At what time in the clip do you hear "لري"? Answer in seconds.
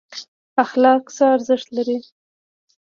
1.77-1.97